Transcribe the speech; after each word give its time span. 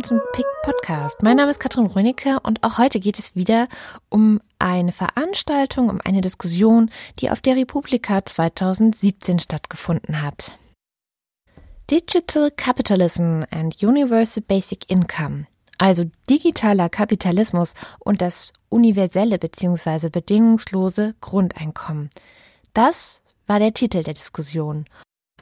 willkommen 0.00 0.04
zum 0.04 0.32
PICT 0.32 0.46
Podcast. 0.62 1.22
Mein 1.22 1.36
Name 1.36 1.50
ist 1.50 1.60
Katrin 1.60 1.86
Rönecke 1.86 2.40
und 2.40 2.62
auch 2.62 2.78
heute 2.78 3.00
geht 3.00 3.18
es 3.18 3.36
wieder 3.36 3.68
um 4.08 4.40
eine 4.58 4.92
Veranstaltung, 4.92 5.90
um 5.90 6.00
eine 6.04 6.20
Diskussion, 6.22 6.90
die 7.18 7.30
auf 7.30 7.40
der 7.40 7.56
Republika 7.56 8.24
2017 8.24 9.40
stattgefunden 9.40 10.22
hat. 10.22 10.56
Digital 11.90 12.50
Capitalism 12.50 13.40
and 13.50 13.82
Universal 13.82 14.42
Basic 14.46 14.88
Income, 14.90 15.46
also 15.76 16.04
digitaler 16.28 16.88
Kapitalismus 16.88 17.74
und 17.98 18.22
das 18.22 18.52
universelle 18.68 19.38
bzw. 19.38 20.08
bedingungslose 20.08 21.14
Grundeinkommen. 21.20 22.10
Das 22.72 23.22
war 23.46 23.58
der 23.58 23.74
Titel 23.74 24.02
der 24.02 24.14
Diskussion. 24.14 24.86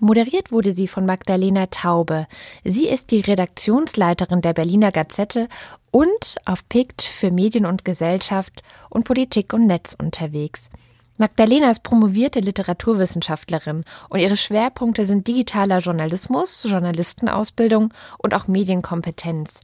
Moderiert 0.00 0.52
wurde 0.52 0.72
sie 0.72 0.86
von 0.86 1.06
Magdalena 1.06 1.66
Taube. 1.66 2.26
Sie 2.64 2.88
ist 2.88 3.10
die 3.10 3.20
Redaktionsleiterin 3.20 4.40
der 4.40 4.52
Berliner 4.52 4.92
Gazette 4.92 5.48
und 5.90 6.36
auf 6.44 6.68
PICT 6.68 7.02
für 7.02 7.30
Medien 7.30 7.66
und 7.66 7.84
Gesellschaft 7.84 8.62
und 8.90 9.04
Politik 9.04 9.52
und 9.52 9.66
Netz 9.66 9.96
unterwegs. 9.98 10.70
Magdalena 11.16 11.70
ist 11.70 11.82
promovierte 11.82 12.38
Literaturwissenschaftlerin 12.38 13.84
und 14.08 14.20
ihre 14.20 14.36
Schwerpunkte 14.36 15.04
sind 15.04 15.26
digitaler 15.26 15.78
Journalismus, 15.78 16.64
Journalistenausbildung 16.68 17.92
und 18.18 18.34
auch 18.34 18.46
Medienkompetenz. 18.46 19.60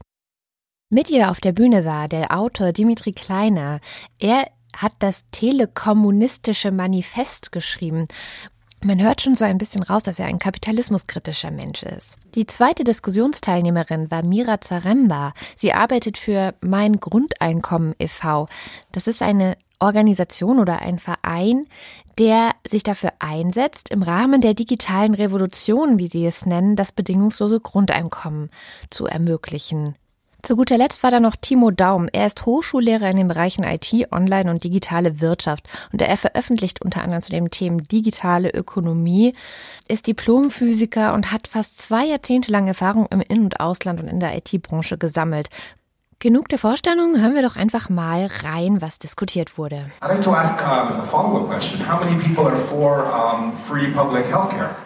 Mit 0.91 1.11
ihr 1.11 1.31
auf 1.31 1.41
der 1.41 1.53
Bühne 1.53 1.85
war 1.85 2.09
der 2.09 2.37
Autor 2.37 2.73
Dimitri 2.73 3.13
Kleiner. 3.13 3.81
Er 4.19 4.49
hat 4.77 4.95
das 4.99 5.25
telekommunistische 5.31 6.73
Manifest 6.73 7.53
geschrieben, 7.53 8.09
man 8.85 9.03
hört 9.03 9.23
schon 9.23 9.35
so 9.35 9.45
ein 9.45 9.59
bisschen 9.59 9.83
raus, 9.83 10.03
dass 10.03 10.19
er 10.19 10.27
ein 10.27 10.39
kapitalismuskritischer 10.39 11.51
Mensch 11.51 11.83
ist. 11.83 12.17
Die 12.35 12.47
zweite 12.47 12.85
Diskussionsteilnehmerin 12.85 14.11
war 14.11 14.23
Mira 14.23 14.61
Zaremba. 14.61 15.33
Sie 15.57 15.73
arbeitet 15.73 16.19
für 16.19 16.55
Mein 16.61 17.01
Grundeinkommen 17.01 17.95
e.V. 17.99 18.49
Das 18.93 19.07
ist 19.07 19.23
eine 19.23 19.57
Organisation 19.81 20.59
oder 20.59 20.81
ein 20.81 20.99
Verein, 20.99 21.67
der 22.19 22.53
sich 22.67 22.83
dafür 22.83 23.13
einsetzt, 23.19 23.91
im 23.91 24.03
Rahmen 24.03 24.41
der 24.41 24.55
digitalen 24.55 25.15
Revolution, 25.15 25.99
wie 25.99 26.07
sie 26.07 26.25
es 26.27 26.47
nennen, 26.47 26.77
das 26.77 26.93
bedingungslose 26.93 27.61
Grundeinkommen 27.61 28.51
zu 28.91 29.07
ermöglichen. 29.07 29.97
Zu 30.45 30.57
guter 30.57 30.77
Letzt 30.77 31.03
war 31.03 31.11
da 31.11 31.21
noch 31.21 31.37
Timo 31.37 31.71
Daum. 31.71 32.07
Er 32.13 32.27
ist 32.27 32.45
Hochschullehrer 32.45 33.09
in 33.09 33.17
den 33.17 33.29
Bereichen 33.29 33.65
IT, 33.65 33.91
Online 34.13 34.51
und 34.51 34.63
digitale 34.63 35.23
Wirtschaft 35.23 35.67
und 35.91 36.03
er 36.03 36.19
veröffentlicht 36.19 36.83
unter 36.83 37.01
anderem 37.01 37.23
zu 37.23 37.31
den 37.31 37.49
Themen 37.49 37.85
digitale 37.85 38.51
Ökonomie, 38.51 39.33
ist 39.89 40.07
Diplomphysiker 40.07 41.15
und 41.15 41.33
hat 41.33 41.49
fast 41.49 41.81
zwei 41.81 42.05
Jahrzehnte 42.05 42.53
lang 42.53 42.67
Erfahrung 42.69 43.07
im 43.11 43.23
In- 43.23 43.45
und 43.45 43.59
Ausland 43.59 44.03
und 44.03 44.09
in 44.09 44.21
der 44.21 44.37
IT-Branche 44.37 44.99
gesammelt. 44.99 45.49
Genug 46.19 46.51
der 46.51 46.59
Vorstellung, 46.59 47.19
hören 47.19 47.35
wir 47.35 47.43
doch 47.43 47.57
einfach 47.57 47.89
mal 47.89 48.29
rein, 48.43 48.83
was 48.83 48.99
diskutiert 48.99 49.57
wurde. 49.57 49.87
I'd 50.03 50.09
like 50.09 50.21
to 50.21 50.35
ask 50.35 50.63
um, 50.63 51.01
a 51.01 51.03
follow-up 51.03 51.49
question. 51.49 51.81
How 51.91 52.05
many 52.05 52.23
people 52.23 52.45
are 52.45 52.57
for 52.57 53.07
um, 53.07 53.57
free 53.57 53.91
public 53.93 54.27
healthcare? 54.27 54.77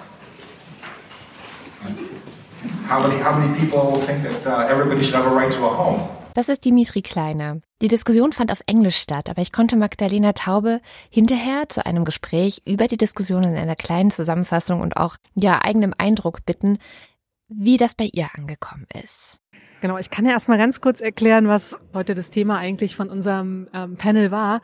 How 2.88 3.00
many, 3.00 3.22
how 3.22 3.38
many 3.38 3.52
people 3.58 3.98
think 4.04 4.22
that 4.24 4.46
uh, 4.46 4.68
everybody 4.68 5.02
should 5.02 5.14
have 5.14 5.26
a? 5.26 6.18
Das 6.34 6.48
ist 6.48 6.64
Dimitri 6.64 7.02
Kleiner. 7.02 7.60
Die 7.82 7.88
Diskussion 7.88 8.32
fand 8.32 8.52
auf 8.52 8.60
Englisch 8.66 8.96
statt, 8.96 9.28
aber 9.28 9.42
ich 9.42 9.50
konnte 9.50 9.76
Magdalena 9.76 10.32
Taube 10.32 10.80
hinterher 11.10 11.68
zu 11.68 11.84
einem 11.84 12.04
Gespräch 12.04 12.62
über 12.64 12.86
die 12.86 12.96
Diskussion 12.96 13.42
in 13.42 13.56
einer 13.56 13.74
kleinen 13.74 14.10
Zusammenfassung 14.10 14.80
und 14.80 14.96
auch 14.96 15.16
ja 15.34 15.60
eigenem 15.62 15.94
Eindruck 15.98 16.46
bitten, 16.46 16.78
wie 17.48 17.76
das 17.76 17.94
bei 17.94 18.08
ihr 18.12 18.28
angekommen 18.36 18.86
ist. 19.02 19.38
Genau, 19.80 19.96
ich 19.96 20.10
kann 20.10 20.26
ja 20.26 20.32
erstmal 20.32 20.58
ganz 20.58 20.80
kurz 20.80 21.00
erklären, 21.00 21.46
was 21.46 21.78
heute 21.94 22.16
das 22.16 22.30
Thema 22.30 22.58
eigentlich 22.58 22.96
von 22.96 23.10
unserem 23.10 23.68
ähm, 23.72 23.94
Panel 23.94 24.32
war. 24.32 24.56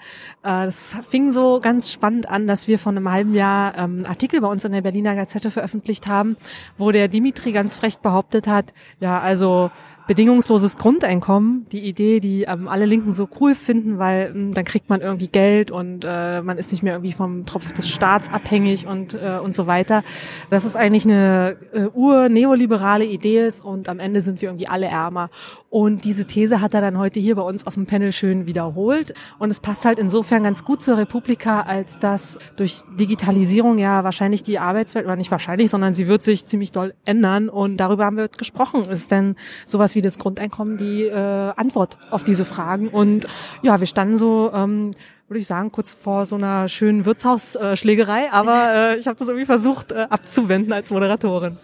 Äh, 0.43 0.65
das 0.65 0.97
fing 1.09 1.31
so 1.31 1.61
ganz 1.61 1.93
spannend 1.93 2.29
an, 2.29 2.49
dass 2.49 2.67
wir 2.67 2.81
von 2.81 2.97
einem 2.97 3.09
halben 3.09 3.33
Jahr 3.33 3.79
ähm, 3.79 4.05
Artikel 4.09 4.41
bei 4.41 4.49
uns 4.49 4.65
in 4.65 4.73
der 4.73 4.81
Berliner 4.81 5.15
Gazette 5.15 5.53
veröffentlicht 5.53 6.09
haben, 6.09 6.37
wo 6.79 6.91
der 6.91 7.07
Dimitri 7.07 7.53
ganz 7.53 7.77
frech 7.77 7.99
behauptet 7.99 8.49
hat, 8.49 8.75
ja, 8.99 9.21
also 9.21 9.71
bedingungsloses 10.07 10.77
Grundeinkommen, 10.77 11.67
die 11.73 11.81
Idee, 11.81 12.21
die 12.21 12.43
ähm, 12.43 12.69
alle 12.69 12.87
Linken 12.87 13.13
so 13.15 13.29
cool 13.41 13.55
finden, 13.55 13.99
weil 13.99 14.33
ähm, 14.35 14.55
dann 14.55 14.65
kriegt 14.65 14.89
man 14.91 15.01
irgendwie 15.01 15.29
Geld 15.29 15.71
und 15.71 16.05
äh, 16.05 16.43
man 16.43 16.59
ist 16.59 16.73
nicht 16.73 16.83
mehr 16.83 16.95
irgendwie 16.95 17.13
vom 17.13 17.45
Tropf 17.45 17.73
des 17.73 17.89
Staats 17.89 18.31
abhängig 18.31 18.87
und 18.87 19.15
äh, 19.15 19.39
und 19.43 19.55
so 19.55 19.67
weiter. 19.67 20.03
Das 20.51 20.65
ist 20.65 20.77
eigentlich 20.77 21.05
eine 21.05 21.57
äh, 21.73 21.87
ur-neoliberale 21.93 23.05
Idee 23.05 23.47
ist 23.47 23.65
und 23.65 23.89
am 23.89 23.99
Ende 23.99 24.21
sind 24.21 24.43
wir 24.43 24.49
irgendwie 24.51 24.69
alle 24.69 24.87
ärmer. 24.87 25.31
Und 25.75 26.05
diese 26.05 26.25
These 26.25 26.61
hat 26.61 26.73
er 26.73 26.81
dann 26.81 26.99
heute 26.99 27.19
hier 27.19 27.35
bei 27.35 27.43
uns 27.43 27.67
auf 27.67 27.75
dem 27.75 27.87
Panel 27.87 28.13
schön 28.13 28.47
wiederholt. 28.47 29.13
Und 29.41 29.51
es 29.51 29.59
passt 29.59 29.85
halt 29.85 29.99
insofern 29.99 30.45
ganz 30.45 30.65
gut 30.65 30.81
zur 30.81 30.97
Republika, 30.97 31.63
als 31.63 31.99
dass 31.99 32.39
durch 32.55 32.83
Digitalisierung 32.97 33.79
ja 33.79 34.05
wahrscheinlich 34.05 34.45
die 34.45 34.61
Arbeitswelt, 34.61 35.05
oder 35.05 35.17
nicht 35.17 35.33
wahrscheinlich, 35.33 35.71
sondern 35.71 35.93
sie 35.93 36.07
wird 36.07 36.23
sich 36.23 36.45
ziemlich 36.45 36.71
doll 36.71 36.95
ändern. 37.05 37.49
Und 37.49 37.79
darüber 37.79 38.05
haben 38.05 38.17
wir 38.17 38.29
gesprochen. 38.29 38.85
Ist 38.85 39.11
denn 39.11 39.35
sowas 39.67 39.94
wie 39.95 40.03
das 40.03 40.19
Grundeinkommen 40.19 40.77
die 40.77 41.05
äh, 41.05 41.53
Antwort 41.57 41.99
auf 42.11 42.25
diese 42.25 42.45
Fragen? 42.45 42.89
Und 42.89 43.27
ja, 43.63 43.81
wir 43.81 43.87
standen 43.87 44.17
so 44.17 44.53
ähm, 44.53 44.91
würde 45.29 45.41
ich 45.41 45.47
sagen, 45.47 45.73
kurz 45.73 45.93
vor 45.93 46.27
so 46.27 46.37
einer 46.37 46.69
schönen 46.69 47.07
Wirtshausschlägerei, 47.07 48.31
aber 48.31 48.75
äh, 48.75 48.99
ich 48.99 49.07
habe 49.07 49.19
das 49.19 49.29
irgendwie 49.29 49.47
versucht 49.47 49.91
äh, 49.91 50.07
abzuwenden 50.11 50.73
als 50.73 50.91
Moderatorin. 50.91 51.57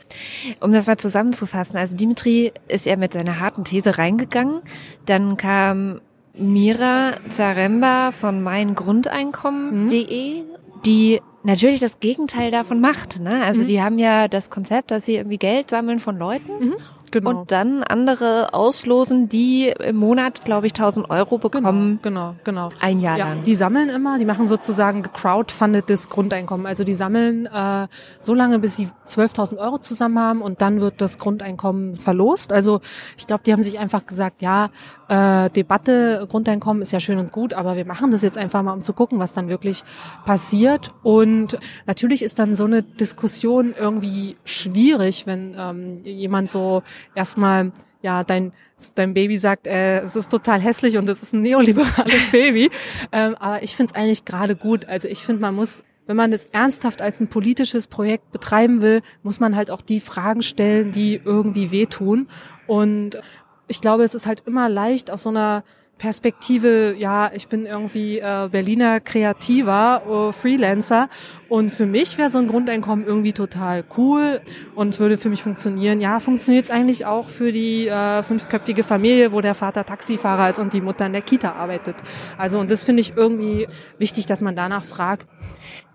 Um 0.60 0.72
das 0.72 0.86
mal 0.86 0.96
zusammenzufassen, 0.96 1.76
also 1.76 1.96
Dimitri 1.96 2.52
ist 2.68 2.86
ja 2.86 2.96
mit 2.96 3.12
seiner 3.12 3.38
harten 3.38 3.64
These 3.64 3.98
reingegangen, 3.98 4.62
dann 5.04 5.36
kam 5.36 6.00
Mira 6.34 7.16
Zaremba 7.28 8.12
von 8.12 8.42
meingrundeinkommen.de, 8.42 10.42
mhm. 10.42 10.44
die 10.86 11.20
natürlich 11.42 11.80
das 11.80 12.00
Gegenteil 12.00 12.50
davon 12.50 12.80
macht. 12.80 13.20
Ne? 13.20 13.44
Also 13.44 13.60
mhm. 13.60 13.66
die 13.66 13.82
haben 13.82 13.98
ja 13.98 14.28
das 14.28 14.50
Konzept, 14.50 14.90
dass 14.90 15.04
sie 15.04 15.16
irgendwie 15.16 15.38
Geld 15.38 15.70
sammeln 15.70 15.98
von 15.98 16.18
Leuten 16.18 16.52
mhm. 16.60 16.74
Genau. 17.10 17.30
Und 17.30 17.50
dann 17.50 17.82
andere 17.82 18.54
auslosen, 18.54 19.28
die 19.28 19.68
im 19.68 19.96
Monat, 19.96 20.44
glaube 20.44 20.66
ich, 20.66 20.72
1000 20.72 21.10
Euro 21.10 21.38
bekommen. 21.38 21.98
Genau, 22.02 22.34
genau. 22.44 22.68
genau. 22.68 22.80
Ein 22.80 23.00
Jahr 23.00 23.18
ja, 23.18 23.28
lang. 23.28 23.42
Die 23.42 23.54
sammeln 23.54 23.88
immer, 23.88 24.18
die 24.18 24.24
machen 24.24 24.46
sozusagen 24.46 25.02
gecrowdfundetes 25.02 26.08
Grundeinkommen. 26.08 26.66
Also 26.66 26.84
die 26.84 26.94
sammeln 26.94 27.46
äh, 27.46 27.88
so 28.18 28.34
lange, 28.34 28.58
bis 28.58 28.76
sie 28.76 28.88
12.000 29.06 29.58
Euro 29.58 29.78
zusammen 29.78 30.18
haben 30.18 30.42
und 30.42 30.62
dann 30.62 30.80
wird 30.80 31.00
das 31.00 31.18
Grundeinkommen 31.18 31.96
verlost. 31.96 32.52
Also 32.52 32.80
ich 33.16 33.26
glaube, 33.26 33.42
die 33.44 33.52
haben 33.52 33.62
sich 33.62 33.78
einfach 33.78 34.06
gesagt, 34.06 34.42
ja, 34.42 34.70
äh, 35.10 35.50
Debatte, 35.50 36.24
Grundeinkommen 36.30 36.82
ist 36.82 36.92
ja 36.92 37.00
schön 37.00 37.18
und 37.18 37.32
gut, 37.32 37.52
aber 37.52 37.74
wir 37.74 37.84
machen 37.84 38.12
das 38.12 38.22
jetzt 38.22 38.38
einfach 38.38 38.62
mal, 38.62 38.72
um 38.72 38.80
zu 38.80 38.92
gucken, 38.92 39.18
was 39.18 39.32
dann 39.32 39.48
wirklich 39.48 39.82
passiert. 40.24 40.92
Und 41.02 41.58
natürlich 41.86 42.22
ist 42.22 42.38
dann 42.38 42.54
so 42.54 42.64
eine 42.64 42.84
Diskussion 42.84 43.74
irgendwie 43.76 44.36
schwierig, 44.44 45.26
wenn 45.26 45.56
ähm, 45.58 46.04
jemand 46.04 46.48
so 46.48 46.84
erstmal 47.14 47.72
ja, 48.02 48.24
dein, 48.24 48.52
dein 48.94 49.14
Baby 49.14 49.36
sagt, 49.36 49.66
äh, 49.66 50.00
es 50.00 50.16
ist 50.16 50.30
total 50.30 50.60
hässlich 50.60 50.96
und 50.96 51.08
es 51.08 51.22
ist 51.22 51.34
ein 51.34 51.42
neoliberales 51.42 52.30
Baby. 52.32 52.70
Ähm, 53.12 53.34
aber 53.36 53.62
ich 53.62 53.76
finde 53.76 53.92
es 53.92 53.96
eigentlich 53.96 54.24
gerade 54.24 54.56
gut. 54.56 54.86
Also 54.86 55.08
ich 55.08 55.20
finde, 55.20 55.42
man 55.42 55.54
muss, 55.54 55.84
wenn 56.06 56.16
man 56.16 56.30
das 56.30 56.46
ernsthaft 56.46 57.02
als 57.02 57.20
ein 57.20 57.28
politisches 57.28 57.86
Projekt 57.86 58.32
betreiben 58.32 58.80
will, 58.80 59.02
muss 59.22 59.40
man 59.40 59.54
halt 59.54 59.70
auch 59.70 59.82
die 59.82 60.00
Fragen 60.00 60.42
stellen, 60.42 60.92
die 60.92 61.20
irgendwie 61.22 61.70
wehtun. 61.70 62.28
Und 62.66 63.20
ich 63.68 63.80
glaube, 63.80 64.02
es 64.02 64.14
ist 64.14 64.26
halt 64.26 64.44
immer 64.46 64.68
leicht 64.68 65.10
aus 65.10 65.24
so 65.24 65.28
einer 65.28 65.62
Perspektive, 66.00 66.94
ja, 66.96 67.30
ich 67.34 67.48
bin 67.48 67.66
irgendwie 67.66 68.20
äh, 68.20 68.48
Berliner 68.50 69.00
Kreativer, 69.00 70.30
äh, 70.30 70.32
Freelancer 70.32 71.10
und 71.50 71.68
für 71.68 71.84
mich 71.84 72.16
wäre 72.16 72.30
so 72.30 72.38
ein 72.38 72.46
Grundeinkommen 72.46 73.04
irgendwie 73.04 73.34
total 73.34 73.84
cool 73.98 74.40
und 74.74 74.98
würde 74.98 75.18
für 75.18 75.28
mich 75.28 75.42
funktionieren. 75.42 76.00
Ja, 76.00 76.18
funktioniert 76.20 76.64
es 76.64 76.70
eigentlich 76.70 77.04
auch 77.04 77.28
für 77.28 77.52
die 77.52 77.86
äh, 77.86 78.22
fünfköpfige 78.22 78.82
Familie, 78.82 79.32
wo 79.32 79.42
der 79.42 79.54
Vater 79.54 79.84
Taxifahrer 79.84 80.48
ist 80.48 80.58
und 80.58 80.72
die 80.72 80.80
Mutter 80.80 81.04
in 81.04 81.12
der 81.12 81.20
Kita 81.20 81.52
arbeitet. 81.52 81.96
Also 82.38 82.58
und 82.58 82.70
das 82.70 82.82
finde 82.82 83.02
ich 83.02 83.12
irgendwie 83.14 83.66
wichtig, 83.98 84.24
dass 84.24 84.40
man 84.40 84.56
danach 84.56 84.84
fragt. 84.84 85.26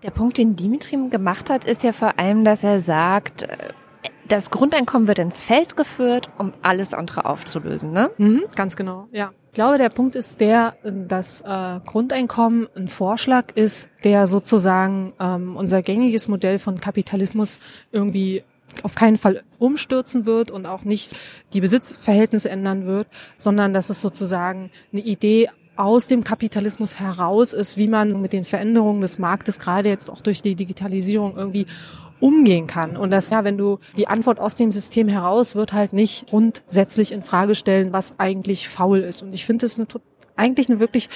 Der 0.04 0.12
Punkt, 0.12 0.38
den 0.38 0.54
Dimitri 0.54 0.96
gemacht 1.10 1.50
hat, 1.50 1.64
ist 1.64 1.82
ja 1.82 1.90
vor 1.90 2.16
allem, 2.16 2.44
dass 2.44 2.62
er 2.62 2.78
sagt, 2.78 3.42
äh, 3.42 3.70
das 4.28 4.50
Grundeinkommen 4.50 5.08
wird 5.08 5.18
ins 5.18 5.40
Feld 5.40 5.76
geführt, 5.76 6.30
um 6.38 6.52
alles 6.62 6.94
andere 6.94 7.24
aufzulösen, 7.24 7.90
ne? 7.92 8.10
Mhm, 8.18 8.44
ganz 8.54 8.76
genau, 8.76 9.08
ja. 9.10 9.32
Ich 9.56 9.58
glaube, 9.58 9.78
der 9.78 9.88
Punkt 9.88 10.16
ist 10.16 10.40
der, 10.40 10.76
dass 10.84 11.40
äh, 11.40 11.80
Grundeinkommen 11.86 12.68
ein 12.76 12.88
Vorschlag 12.88 13.52
ist, 13.54 13.88
der 14.04 14.26
sozusagen 14.26 15.14
ähm, 15.18 15.56
unser 15.56 15.80
gängiges 15.80 16.28
Modell 16.28 16.58
von 16.58 16.78
Kapitalismus 16.78 17.58
irgendwie 17.90 18.42
auf 18.82 18.94
keinen 18.94 19.16
Fall 19.16 19.44
umstürzen 19.58 20.26
wird 20.26 20.50
und 20.50 20.68
auch 20.68 20.84
nicht 20.84 21.16
die 21.54 21.62
Besitzverhältnisse 21.62 22.50
ändern 22.50 22.84
wird, 22.84 23.06
sondern 23.38 23.72
dass 23.72 23.88
es 23.88 24.02
sozusagen 24.02 24.70
eine 24.92 25.00
Idee 25.00 25.48
aus 25.74 26.06
dem 26.06 26.22
Kapitalismus 26.22 27.00
heraus 27.00 27.54
ist, 27.54 27.78
wie 27.78 27.88
man 27.88 28.20
mit 28.20 28.34
den 28.34 28.44
Veränderungen 28.44 29.00
des 29.00 29.18
Marktes, 29.18 29.58
gerade 29.58 29.88
jetzt 29.88 30.10
auch 30.10 30.20
durch 30.20 30.42
die 30.42 30.54
Digitalisierung, 30.54 31.34
irgendwie 31.34 31.66
umgehen 32.20 32.66
kann. 32.66 32.96
Und 32.96 33.10
das, 33.10 33.30
ja, 33.30 33.44
wenn 33.44 33.58
du 33.58 33.78
die 33.96 34.08
Antwort 34.08 34.40
aus 34.40 34.56
dem 34.56 34.70
System 34.70 35.08
heraus 35.08 35.54
wird 35.54 35.72
halt 35.72 35.92
nicht 35.92 36.28
grundsätzlich 36.28 37.12
in 37.12 37.22
Frage 37.22 37.54
stellen, 37.54 37.92
was 37.92 38.18
eigentlich 38.18 38.68
faul 38.68 39.00
ist. 39.00 39.22
Und 39.22 39.34
ich 39.34 39.44
finde 39.44 39.66
es 39.66 39.78
eine 39.78 39.86
eigentlich 40.36 40.68
eine 40.68 40.80
wirklich 40.80 41.08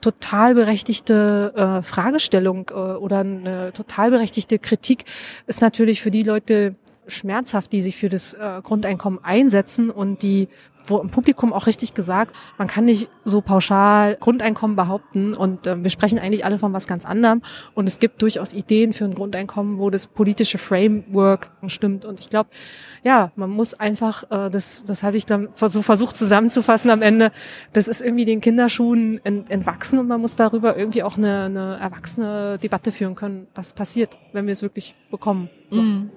total 0.00 0.54
berechtigte 0.54 1.52
äh, 1.56 1.82
Fragestellung 1.82 2.70
äh, 2.70 2.74
oder 2.74 3.20
eine 3.20 3.72
total 3.72 4.10
berechtigte 4.10 4.60
Kritik 4.60 5.04
ist 5.48 5.60
natürlich 5.60 6.00
für 6.00 6.12
die 6.12 6.22
Leute 6.22 6.74
schmerzhaft, 7.08 7.72
die 7.72 7.82
sich 7.82 7.96
für 7.96 8.08
das 8.08 8.34
äh, 8.34 8.60
Grundeinkommen 8.62 9.18
einsetzen 9.24 9.90
und 9.90 10.22
die 10.22 10.48
wo 10.90 10.98
im 10.98 11.10
Publikum 11.10 11.52
auch 11.52 11.66
richtig 11.66 11.94
gesagt, 11.94 12.34
man 12.56 12.68
kann 12.68 12.84
nicht 12.84 13.08
so 13.24 13.40
pauschal 13.40 14.16
Grundeinkommen 14.20 14.76
behaupten 14.76 15.34
und 15.34 15.66
äh, 15.66 15.82
wir 15.82 15.90
sprechen 15.90 16.18
eigentlich 16.18 16.44
alle 16.44 16.58
von 16.58 16.72
was 16.72 16.86
ganz 16.86 17.04
anderem 17.04 17.42
und 17.74 17.88
es 17.88 17.98
gibt 17.98 18.22
durchaus 18.22 18.52
Ideen 18.52 18.92
für 18.92 19.04
ein 19.04 19.14
Grundeinkommen, 19.14 19.78
wo 19.78 19.90
das 19.90 20.06
politische 20.06 20.58
Framework 20.58 21.50
stimmt 21.66 22.04
und 22.04 22.20
ich 22.20 22.30
glaube, 22.30 22.50
ja, 23.04 23.32
man 23.36 23.50
muss 23.50 23.74
einfach, 23.74 24.24
äh, 24.30 24.50
das, 24.50 24.84
das 24.84 25.02
habe 25.02 25.16
ich 25.16 25.26
dann 25.26 25.48
so 25.54 25.82
versucht 25.82 26.16
zusammenzufassen 26.16 26.90
am 26.90 27.02
Ende, 27.02 27.32
das 27.72 27.88
ist 27.88 28.02
irgendwie 28.02 28.24
den 28.24 28.40
Kinderschuhen 28.40 29.20
ent, 29.24 29.50
entwachsen 29.50 29.98
und 29.98 30.08
man 30.08 30.20
muss 30.20 30.36
darüber 30.36 30.76
irgendwie 30.76 31.02
auch 31.02 31.16
eine, 31.16 31.44
eine 31.44 31.76
erwachsene 31.80 32.58
Debatte 32.58 32.92
führen 32.92 33.14
können, 33.14 33.46
was 33.54 33.72
passiert, 33.72 34.18
wenn 34.32 34.46
wir 34.46 34.52
es 34.52 34.62
wirklich 34.62 34.94
bekommen. 35.10 35.50
So. 35.70 35.82
Mm. 35.82 36.10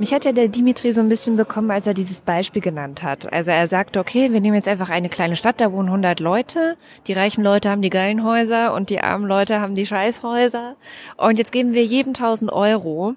Mich 0.00 0.14
hat 0.14 0.24
ja 0.24 0.30
der 0.30 0.46
Dimitri 0.46 0.92
so 0.92 1.00
ein 1.00 1.08
bisschen 1.08 1.34
bekommen, 1.34 1.72
als 1.72 1.88
er 1.88 1.92
dieses 1.92 2.20
Beispiel 2.20 2.62
genannt 2.62 3.02
hat. 3.02 3.32
Also 3.32 3.50
er 3.50 3.66
sagte, 3.66 3.98
okay, 3.98 4.32
wir 4.32 4.40
nehmen 4.40 4.54
jetzt 4.54 4.68
einfach 4.68 4.90
eine 4.90 5.08
kleine 5.08 5.34
Stadt, 5.34 5.60
da 5.60 5.72
wohnen 5.72 5.88
100 5.88 6.20
Leute. 6.20 6.76
Die 7.08 7.14
reichen 7.14 7.42
Leute 7.42 7.68
haben 7.68 7.82
die 7.82 7.90
geilen 7.90 8.22
Häuser 8.22 8.74
und 8.74 8.90
die 8.90 9.00
armen 9.00 9.26
Leute 9.26 9.58
haben 9.60 9.74
die 9.74 9.86
Scheißhäuser. 9.86 10.76
Und 11.16 11.38
jetzt 11.38 11.50
geben 11.50 11.72
wir 11.72 11.84
jedem 11.84 12.10
1000 12.10 12.52
Euro 12.52 13.16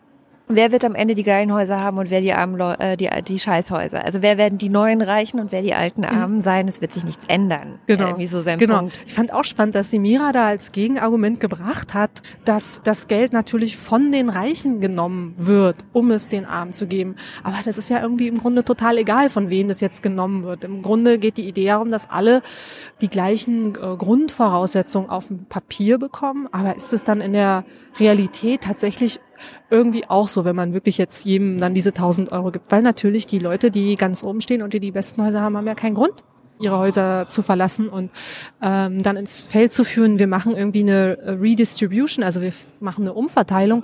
wer 0.56 0.72
wird 0.72 0.86
am 0.86 0.96
Ende 0.96 1.14
die 1.14 1.24
geilen 1.24 1.54
Häuser 1.54 1.80
haben 1.82 1.98
und 1.98 2.10
wer 2.10 2.22
die 2.22 2.34
armen 2.34 2.58
Leu 2.58 2.74
äh, 2.74 2.98
die, 2.98 3.10
die 3.28 3.40
Scheißhäuser? 3.40 4.04
Also 4.04 4.22
wer 4.22 4.38
werden 4.38 4.58
die 4.58 4.70
neuen 4.70 5.02
Reichen 5.02 5.40
und 5.40 5.52
wer 5.52 5.62
die 5.62 5.74
alten 5.74 6.02
mhm. 6.02 6.08
Armen 6.08 6.42
sein? 6.42 6.68
Es 6.68 6.82
wird 6.82 6.94
sich 6.94 7.04
nichts 7.04 7.26
ändern. 7.28 7.80
Genau. 7.88 8.08
Irgendwie 8.08 8.28
so 8.28 8.42
sein 8.42 8.58
genau. 8.60 8.80
Punkt. 8.80 9.04
Ich 9.06 9.14
fand 9.14 9.34
auch 9.34 9.44
spannend, 9.44 9.76
dass 9.76 9.90
die 9.90 10.00
Mira 10.00 10.32
da 10.32 10.48
als 10.48 10.72
Gegenargument 10.72 11.40
gebracht 11.40 11.94
hat, 11.94 12.22
dass 12.46 12.82
das 12.84 13.08
Geld 13.08 13.34
natürlich 13.34 13.78
von 13.78 14.12
den 14.12 14.30
Reichen 14.30 14.80
genommen 14.80 15.34
wird, 15.38 15.78
um 15.94 16.12
es 16.12 16.30
den 16.30 16.46
Armen 16.46 16.74
zu 16.74 16.88
geben. 16.88 17.16
Aber 17.44 17.58
das 17.66 17.78
ist 17.78 17.90
ja 17.90 18.02
irgendwie 18.02 18.28
im 18.28 18.38
Grunde 18.38 18.64
total 18.64 18.98
egal, 18.98 19.30
von 19.30 19.50
wem 19.50 19.68
das 19.68 19.82
jetzt 19.82 20.04
genommen 20.04 20.44
wird. 20.44 20.64
Im 20.64 20.82
Grunde 20.82 21.18
geht 21.18 21.38
die 21.38 21.48
Idee 21.48 21.68
darum, 21.68 21.92
dass 21.92 22.10
alle 22.10 22.42
die 23.02 23.10
gleichen 23.10 23.76
äh, 23.76 23.96
Grundvoraussetzungen 23.98 25.10
auf 25.10 25.28
dem 25.28 25.46
Papier 25.46 25.98
bekommen. 25.98 26.48
Aber 26.52 26.76
ist 26.76 26.94
es 26.94 27.04
dann 27.04 27.22
in 27.22 27.34
der 27.34 27.66
Realität 28.00 28.62
tatsächlich 28.62 29.20
irgendwie 29.70 30.06
auch 30.08 30.28
so, 30.28 30.46
wenn 30.46 30.56
man 30.56 30.74
wirklich 30.74 30.98
jetzt 30.98 31.26
jedem 31.26 31.60
dann 31.60 31.74
diese 31.74 31.90
1000 31.90 32.32
Euro 32.32 32.52
gibt. 32.52 32.72
Weil 32.72 32.82
natürlich 32.82 33.26
die 33.26 33.40
Leute, 33.40 33.72
die 33.72 33.96
ganz 33.96 34.24
oben 34.24 34.42
stehen 34.42 34.62
und 34.62 34.74
die 34.74 34.80
die 34.80 34.92
besten 34.92 35.24
Häuser 35.24 35.42
haben, 35.42 35.58
haben 35.58 35.68
ja 35.68 35.76
keinen 35.76 35.96
Grund, 35.96 36.24
ihre 36.60 36.78
Häuser 36.78 37.28
zu 37.28 37.42
verlassen 37.42 37.90
und 37.90 38.12
ähm, 38.62 39.02
dann 39.02 39.18
ins 39.18 39.42
Feld 39.42 39.74
zu 39.74 39.84
führen. 39.84 40.20
Wir 40.20 40.28
machen 40.28 40.56
irgendwie 40.56 40.82
eine 40.82 41.18
Redistribution, 41.42 42.24
also 42.24 42.42
wir 42.42 42.54
machen 42.80 43.04
eine 43.04 43.14
Umverteilung. 43.14 43.84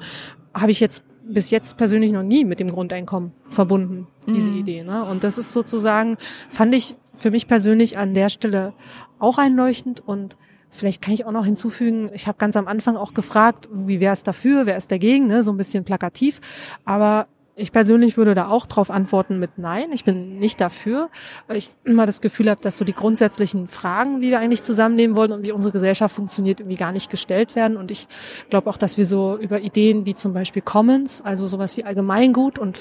Habe 0.53 0.71
ich 0.71 0.79
jetzt 0.79 1.03
bis 1.29 1.51
jetzt 1.51 1.77
persönlich 1.77 2.11
noch 2.11 2.23
nie 2.23 2.45
mit 2.45 2.59
dem 2.59 2.71
Grundeinkommen 2.71 3.33
verbunden, 3.49 4.07
diese 4.27 4.49
mhm. 4.49 4.57
Idee. 4.57 4.83
Ne? 4.83 5.03
Und 5.03 5.23
das 5.23 5.37
ist 5.37 5.53
sozusagen, 5.53 6.17
fand 6.49 6.73
ich 6.73 6.95
für 7.13 7.31
mich 7.31 7.47
persönlich 7.47 7.97
an 7.97 8.13
der 8.13 8.29
Stelle 8.29 8.73
auch 9.19 9.37
einleuchtend 9.37 10.01
und 10.05 10.37
Vielleicht 10.69 11.01
kann 11.01 11.13
ich 11.13 11.25
auch 11.25 11.31
noch 11.31 11.45
hinzufügen, 11.45 12.09
ich 12.13 12.27
habe 12.27 12.37
ganz 12.37 12.57
am 12.57 12.67
Anfang 12.67 12.97
auch 12.97 13.13
gefragt, 13.13 13.69
wie 13.71 13.99
wer 13.99 14.13
ist 14.13 14.27
dafür, 14.27 14.65
wer 14.65 14.77
ist 14.77 14.91
dagegen, 14.91 15.27
ne? 15.27 15.43
so 15.43 15.51
ein 15.51 15.57
bisschen 15.57 15.83
plakativ. 15.83 16.41
Aber 16.85 17.27
ich 17.59 17.71
persönlich 17.71 18.17
würde 18.17 18.35
da 18.35 18.49
auch 18.49 18.67
drauf 18.67 18.91
antworten 18.91 19.39
mit 19.39 19.57
Nein. 19.57 19.91
Ich 19.91 20.03
bin 20.03 20.37
nicht 20.37 20.61
dafür. 20.61 21.09
weil 21.47 21.57
Ich 21.57 21.71
immer 21.85 22.05
das 22.05 22.21
Gefühl 22.21 22.51
habe, 22.51 22.61
dass 22.61 22.77
so 22.77 22.85
die 22.85 22.93
grundsätzlichen 22.93 23.67
Fragen, 23.67 24.21
wie 24.21 24.29
wir 24.29 24.39
eigentlich 24.39 24.61
zusammenleben 24.61 25.15
wollen 25.15 25.31
und 25.31 25.43
wie 25.43 25.51
unsere 25.51 25.71
Gesellschaft 25.71 26.13
funktioniert, 26.13 26.59
irgendwie 26.59 26.77
gar 26.77 26.91
nicht 26.91 27.09
gestellt 27.09 27.55
werden. 27.55 27.75
Und 27.75 27.89
ich 27.89 28.07
glaube 28.51 28.69
auch, 28.69 28.77
dass 28.77 28.99
wir 28.99 29.07
so 29.07 29.37
über 29.37 29.59
Ideen 29.59 30.05
wie 30.05 30.13
zum 30.13 30.33
Beispiel 30.33 30.61
Commons, 30.61 31.23
also 31.23 31.47
sowas 31.47 31.77
wie 31.77 31.83
Allgemeingut 31.83 32.59
und 32.59 32.79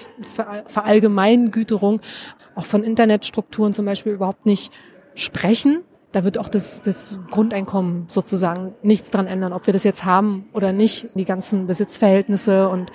Verallgemeingüterung 0.66 2.02
auch 2.54 2.66
von 2.66 2.82
Internetstrukturen 2.84 3.72
zum 3.72 3.86
Beispiel 3.86 4.12
überhaupt 4.12 4.44
nicht 4.44 4.74
sprechen 5.14 5.84
da 6.16 6.24
wird 6.24 6.38
auch 6.38 6.48
das, 6.48 6.80
das 6.80 7.18
Grundeinkommen 7.30 8.06
sozusagen 8.08 8.74
nichts 8.82 9.10
dran 9.10 9.26
ändern, 9.26 9.52
ob 9.52 9.66
wir 9.66 9.74
das 9.74 9.84
jetzt 9.84 10.06
haben 10.06 10.46
oder 10.54 10.72
nicht. 10.72 11.08
Die 11.14 11.26
ganzen 11.26 11.66
Besitzverhältnisse 11.66 12.70
und 12.70 12.90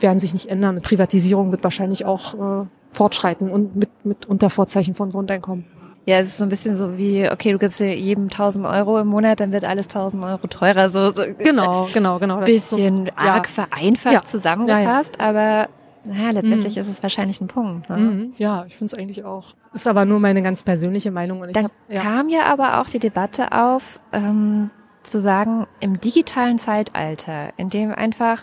werden 0.00 0.18
sich 0.18 0.32
nicht 0.32 0.48
ändern. 0.48 0.80
Privatisierung 0.80 1.50
wird 1.50 1.62
wahrscheinlich 1.62 2.06
auch 2.06 2.62
äh, 2.62 2.66
fortschreiten 2.88 3.50
und 3.50 3.76
mit, 3.76 3.90
mit 4.02 4.24
Untervorzeichen 4.24 4.94
von 4.94 5.12
Grundeinkommen. 5.12 5.66
Ja, 6.06 6.18
es 6.18 6.28
ist 6.28 6.38
so 6.38 6.44
ein 6.44 6.48
bisschen 6.48 6.74
so 6.74 6.96
wie, 6.96 7.30
okay, 7.30 7.52
du 7.52 7.58
gibst 7.58 7.80
jedem 7.80 8.24
1000 8.24 8.64
Euro 8.64 8.98
im 8.98 9.08
Monat, 9.08 9.40
dann 9.40 9.52
wird 9.52 9.64
alles 9.64 9.88
1000 9.88 10.24
Euro 10.24 10.46
teurer. 10.46 10.88
So, 10.88 11.12
so 11.12 11.22
genau, 11.36 11.90
genau, 11.92 12.18
genau. 12.18 12.40
Das 12.40 12.46
bisschen 12.46 13.06
so, 13.08 13.12
arg 13.14 13.46
ja. 13.46 13.66
vereinfacht 13.66 14.14
ja. 14.14 14.24
zusammengefasst, 14.24 15.16
ja, 15.18 15.26
aber 15.26 15.68
naja, 16.04 16.30
letztendlich 16.30 16.76
mhm. 16.76 16.82
ist 16.82 16.88
es 16.88 17.02
wahrscheinlich 17.02 17.40
ein 17.40 17.48
Punkt. 17.48 17.88
Ne? 17.88 17.96
Mhm. 17.96 18.32
Ja, 18.36 18.64
ich 18.66 18.76
finde 18.76 18.94
es 18.94 18.98
eigentlich 18.98 19.24
auch. 19.24 19.54
Ist 19.72 19.88
aber 19.88 20.04
nur 20.04 20.20
meine 20.20 20.42
ganz 20.42 20.62
persönliche 20.62 21.10
Meinung. 21.10 21.40
Und 21.40 21.48
ich 21.48 21.54
Dann 21.54 21.64
hab, 21.64 21.72
ja. 21.88 22.02
kam 22.02 22.28
ja 22.28 22.44
aber 22.44 22.80
auch 22.80 22.88
die 22.88 22.98
Debatte 22.98 23.52
auf, 23.52 24.00
ähm, 24.12 24.70
zu 25.02 25.20
sagen, 25.20 25.66
im 25.80 26.00
digitalen 26.00 26.58
Zeitalter, 26.58 27.50
in 27.56 27.70
dem 27.70 27.92
einfach 27.92 28.42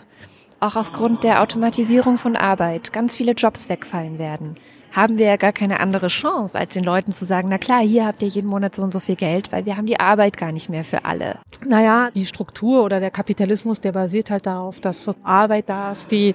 auch 0.60 0.76
aufgrund 0.76 1.24
der 1.24 1.42
Automatisierung 1.42 2.18
von 2.18 2.36
Arbeit 2.36 2.92
ganz 2.92 3.16
viele 3.16 3.32
Jobs 3.32 3.68
wegfallen 3.68 4.18
werden, 4.18 4.54
haben 4.92 5.18
wir 5.18 5.26
ja 5.26 5.36
gar 5.36 5.52
keine 5.52 5.80
andere 5.80 6.08
Chance, 6.08 6.58
als 6.58 6.74
den 6.74 6.84
Leuten 6.84 7.12
zu 7.12 7.24
sagen, 7.24 7.48
na 7.48 7.58
klar, 7.58 7.80
hier 7.80 8.06
habt 8.06 8.22
ihr 8.22 8.28
jeden 8.28 8.48
Monat 8.48 8.74
so 8.74 8.82
und 8.82 8.92
so 8.92 9.00
viel 9.00 9.16
Geld, 9.16 9.50
weil 9.50 9.66
wir 9.66 9.76
haben 9.76 9.86
die 9.86 9.98
Arbeit 9.98 10.36
gar 10.36 10.52
nicht 10.52 10.68
mehr 10.68 10.84
für 10.84 11.04
alle. 11.04 11.38
Naja, 11.66 12.10
die 12.14 12.26
Struktur 12.26 12.84
oder 12.84 13.00
der 13.00 13.10
Kapitalismus, 13.10 13.80
der 13.80 13.92
basiert 13.92 14.30
halt 14.30 14.46
darauf, 14.46 14.80
dass 14.80 15.10
Arbeit 15.24 15.68
da 15.68 15.92
ist, 15.92 16.12
die 16.12 16.34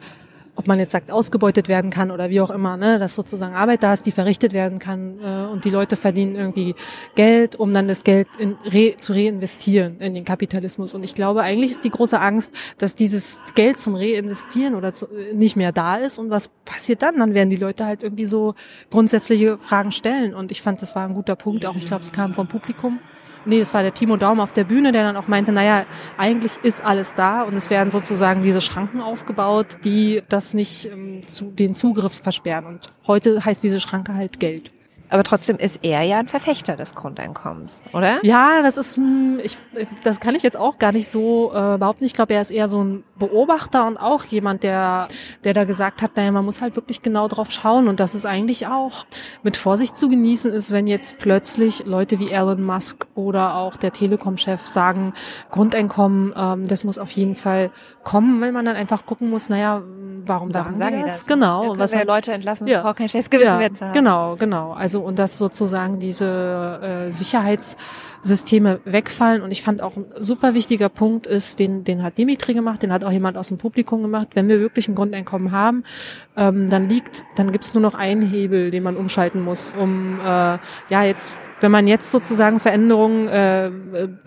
ob 0.57 0.68
man 0.68 0.80
jetzt 0.80 0.92
sagt, 0.92 1.12
ausgebeutet 1.12 1.68
werden 1.68 1.92
kann 1.92 2.09
oder 2.09 2.30
wie 2.31 2.42
auch 2.42 2.50
immer, 2.50 2.77
ne, 2.77 2.98
dass 2.98 3.15
sozusagen 3.15 3.54
Arbeit 3.54 3.83
da 3.83 3.94
ist, 3.94 4.07
die 4.07 4.12
verrichtet 4.12 4.54
werden 4.54 4.80
kann 4.80 5.19
äh, 5.21 5.51
und 5.51 5.65
die 5.65 5.69
Leute 5.69 5.95
verdienen 5.95 6.36
irgendwie 6.36 6.74
Geld, 7.13 7.56
um 7.56 7.74
dann 7.74 7.88
das 7.88 8.04
Geld 8.04 8.27
in, 8.39 8.57
re, 8.65 8.95
zu 8.98 9.13
reinvestieren 9.13 9.99
in 9.99 10.16
den 10.16 10.26
Kapitalismus. 10.26 10.95
Und 10.95 11.06
ich 11.06 11.14
glaube, 11.14 11.44
eigentlich 11.44 11.71
ist 11.71 11.85
die 11.85 11.92
große 11.92 12.19
Angst, 12.19 12.54
dass 12.80 12.95
dieses 12.95 13.40
Geld 13.54 13.80
zum 13.80 13.95
Reinvestieren 13.95 14.73
oder 14.73 14.94
zu, 14.94 15.06
äh, 15.07 15.35
nicht 15.35 15.56
mehr 15.56 15.71
da 15.71 15.97
ist. 15.97 16.18
Und 16.18 16.31
was 16.31 16.49
passiert 16.66 17.04
dann? 17.04 17.19
Dann 17.19 17.35
werden 17.35 17.49
die 17.49 17.56
Leute 17.56 17.85
halt 17.85 18.02
irgendwie 18.02 18.26
so 18.26 18.56
grundsätzliche 18.90 19.59
Fragen 19.59 19.92
stellen. 19.92 20.33
Und 20.33 20.52
ich 20.52 20.64
fand, 20.64 20.81
das 20.81 20.95
war 20.95 21.07
ein 21.07 21.14
guter 21.14 21.35
Punkt. 21.35 21.68
Auch 21.68 21.76
ich 21.76 21.85
glaube, 21.85 22.02
es 22.02 22.11
kam 22.11 22.33
vom 22.33 22.47
Publikum 22.47 22.99
nee, 23.47 23.59
das 23.59 23.73
war 23.73 23.81
der 23.81 23.94
Timo 23.94 24.18
Daum 24.18 24.40
auf 24.40 24.52
der 24.52 24.66
Bühne, 24.66 24.92
der 24.92 25.04
dann 25.04 25.18
auch 25.18 25.28
meinte, 25.28 25.52
naja, 25.52 25.85
eigentlich 26.18 26.54
ist 26.64 26.83
alles 26.83 27.16
da 27.16 27.44
und 27.44 27.54
es 27.54 27.69
werden 27.69 27.90
sozusagen 27.90 28.42
diese 28.42 28.61
Schranken 28.61 29.02
aufgebaut, 29.02 29.78
die 29.83 30.21
das 30.30 30.46
nicht 30.54 30.85
ähm, 30.85 31.25
zu, 31.27 31.51
den 31.51 31.73
Zugriff 31.73 32.21
versperren. 32.21 32.66
Und 32.66 32.94
heute 33.07 33.44
heißt 33.44 33.63
diese 33.63 33.80
Schranke 33.80 34.13
halt 34.13 34.39
Geld. 34.39 34.71
Aber 35.09 35.23
trotzdem 35.23 35.57
ist 35.57 35.80
er 35.83 36.02
ja 36.02 36.18
ein 36.18 36.28
Verfechter 36.28 36.76
des 36.76 36.95
Grundeinkommens, 36.95 37.81
oder? 37.94 38.19
Ja, 38.23 38.61
das 38.61 38.78
ist, 38.78 38.97
hm, 38.97 39.40
ich, 39.44 39.57
das 40.04 40.19
kann 40.19 40.35
ich 40.35 40.44
jetzt 40.44 40.57
auch 40.57 40.78
gar 40.78 40.92
nicht 40.92 41.07
so 41.07 41.52
äh, 41.54 41.78
behaupten. 41.78 42.04
Ich 42.06 42.14
glaube, 42.14 42.33
er 42.33 42.42
ist 42.42 42.52
eher 42.52 42.68
so 42.68 42.83
ein 42.83 43.04
Beobachter 43.18 43.87
und 43.87 43.97
auch 43.97 44.26
jemand, 44.26 44.64
der, 44.64 45.07
der 45.44 45.54
da 45.54 45.64
gesagt 45.64 46.02
hat, 46.02 46.16
naja, 46.16 46.31
man 46.31 46.45
muss 46.45 46.61
halt 46.61 46.76
wirklich 46.76 47.02
genau 47.02 47.28
drauf 47.28 47.52
schauen 47.52 47.87
und 47.87 47.99
dass 47.99 48.14
es 48.14 48.26
eigentlich 48.26 48.68
auch 48.68 49.06
mit 49.44 49.57
Vorsicht 49.57 49.95
zu 49.95 50.09
genießen 50.09 50.52
ist, 50.52 50.71
wenn 50.71 50.87
jetzt 50.87 51.18
plötzlich 51.18 51.85
Leute 51.85 52.19
wie 52.19 52.31
Elon 52.31 52.64
Musk 52.64 53.07
oder 53.16 53.56
auch 53.56 53.78
der 53.78 53.92
Telekom-Chef 53.92 54.68
sagen, 54.68 55.14
Grundeinkommen, 55.52 56.33
ähm, 56.35 56.68
das 56.68 56.83
muss 56.83 56.97
auf 56.97 57.11
jeden 57.11 57.35
Fall 57.35 57.71
kommen, 58.04 58.40
weil 58.42 58.52
man 58.52 58.66
dann 58.66 58.76
einfach 58.76 59.06
gucken 59.06 59.30
muss, 59.30 59.49
naja, 59.49 59.81
warum, 60.26 60.28
warum 60.28 60.52
sagen, 60.52 60.78
sagen 60.78 60.97
die 60.97 61.04
das? 61.04 61.19
das? 61.19 61.26
Genau. 61.26 61.73
Da 61.73 61.80
was 61.80 61.94
ja 61.94 62.04
Leute 62.04 62.31
entlassen, 62.31 62.68
ja. 62.68 62.81
braucht 62.81 62.97
kein 62.97 63.09
schlechtes 63.09 63.30
Gewissen 63.30 63.81
ja. 63.81 63.92
Genau, 63.92 64.35
genau. 64.37 64.71
Also 64.71 64.96
und 64.99 65.19
dass 65.19 65.37
sozusagen 65.37 65.99
diese 65.99 66.80
äh, 67.07 67.11
Sicherheitssysteme 68.21 68.80
wegfallen. 68.86 69.42
Und 69.42 69.52
ich 69.52 69.62
fand 69.62 69.81
auch 69.81 69.95
ein 69.95 70.06
super 70.19 70.54
wichtiger 70.54 70.90
Punkt 70.90 71.28
ist, 71.28 71.59
den, 71.59 71.83
den 71.83 72.04
hat 72.04 72.18
Dimitri 72.18 72.54
gemacht, 72.54 72.83
den 72.83 72.92
hat 72.92 73.04
auch 73.04 73.12
jemand 73.12 73.38
aus 73.38 73.50
dem 73.50 73.57
Publikum 73.57 74.02
gemacht. 74.02 74.30
Wenn 74.33 74.47
wir 74.47 74.59
wirklich 74.59 74.88
ein 74.88 74.95
Grundeinkommen 74.95 75.52
haben, 75.52 75.83
ähm, 76.36 76.69
dann 76.69 76.90
liegt, 76.90 77.24
dann 77.36 77.52
gibt's 77.52 77.74
nur 77.74 77.81
noch 77.81 77.94
einen 77.94 78.21
Hebel, 78.21 78.71
den 78.71 78.83
man 78.83 78.95
umschalten 78.95 79.42
muss, 79.42 79.74
um 79.76 80.19
äh, 80.19 80.24
ja 80.24 81.04
jetzt, 81.04 81.33
wenn 81.59 81.71
man 81.71 81.88
jetzt 81.88 82.12
sozusagen 82.12 82.59
Veränderungen, 82.59 83.28
äh, 83.28 83.71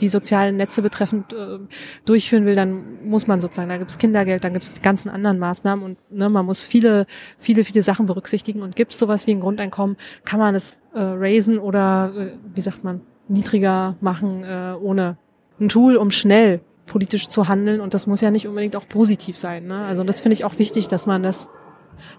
die 0.01 0.09
sozialen 0.09 0.57
Netze 0.57 0.83
betreffend 0.83 1.33
äh, 1.33 1.59
durchführen 2.05 2.47
will, 2.47 2.55
dann 2.55 3.05
muss 3.05 3.27
man 3.27 3.41
sozusagen, 3.41 3.69
da 3.69 3.79
gibt's 3.79 3.99
Kindergeld, 3.99 4.45
dann 4.45 4.53
gibt's 4.53 4.75
die 4.75 4.83
ganzen 4.83 5.09
anderen 5.09 5.39
Maßnahmen 5.39 5.85
und 5.85 5.99
ne, 6.11 6.29
man 6.29 6.47
muss 6.47 6.63
viele, 6.63 7.07
viele, 7.39 7.65
viele 7.65 7.83
Sachen 7.83 8.07
berücksichtigen 8.07 8.63
und 8.63 8.77
gibt's 8.77 8.99
sowas 8.99 9.27
wie 9.27 9.33
ein 9.33 9.41
Grundeinkommen, 9.41 9.97
kann 10.25 10.41
man 10.41 10.55
es 10.55 10.75
äh, 10.95 11.01
raisen 11.01 11.59
oder 11.59 12.13
äh, 12.17 12.31
wie 12.55 12.61
sagt 12.61 12.85
man, 12.85 13.03
niedriger 13.31 13.97
machen, 14.01 14.45
äh, 14.45 14.75
ohne 14.81 15.17
ein 15.61 15.69
Tool, 15.69 15.97
um 15.97 16.11
schnell 16.11 16.61
politisch 16.87 17.29
zu 17.29 17.49
handeln 17.49 17.81
und 17.81 17.95
das 17.95 18.07
muss 18.07 18.21
ja 18.21 18.31
nicht 18.31 18.49
unbedingt 18.49 18.75
auch 18.75 18.89
positiv 18.89 19.37
sein. 19.37 19.67
Ne? 19.67 19.85
Also 19.85 20.03
das 20.03 20.21
finde 20.21 20.35
ich 20.35 20.45
auch 20.45 20.59
wichtig, 20.59 20.89
dass 20.89 21.07
man 21.07 21.23
das 21.23 21.47